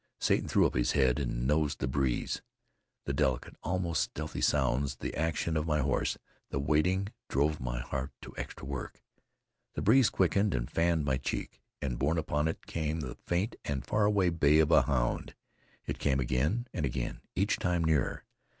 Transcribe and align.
Satan 0.19 0.47
threw 0.47 0.65
up 0.65 0.73
his 0.73 0.93
head 0.93 1.19
and 1.19 1.45
nosed 1.45 1.77
the 1.79 1.87
breeze. 1.87 2.41
The 3.05 3.13
delicate, 3.13 3.55
almost 3.61 4.01
stealthy 4.01 4.41
sounds, 4.41 4.95
the 4.95 5.13
action 5.15 5.55
of 5.55 5.67
my 5.67 5.81
horse, 5.81 6.17
the 6.49 6.57
waiting 6.57 7.09
drove 7.29 7.59
my 7.59 7.81
heart 7.81 8.09
to 8.23 8.33
extra 8.35 8.65
work. 8.65 8.99
The 9.75 9.83
breeze 9.83 10.09
quickened 10.09 10.55
and 10.55 10.71
fanned 10.71 11.05
my 11.05 11.17
cheek, 11.17 11.61
and 11.83 11.99
borne 11.99 12.17
upon 12.17 12.47
it 12.47 12.65
came 12.65 13.01
the 13.01 13.13
faint 13.13 13.57
and 13.63 13.85
far 13.85 14.05
away 14.05 14.29
bay 14.29 14.57
of 14.57 14.71
a 14.71 14.81
hound. 14.81 15.35
It 15.85 15.99
came 15.99 16.19
again 16.19 16.65
and 16.73 16.83
again, 16.83 17.21
each 17.35 17.57
time 17.59 17.83
nearer. 17.83 18.23